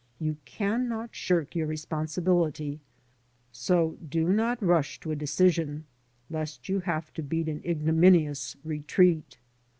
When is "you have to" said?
6.67-7.21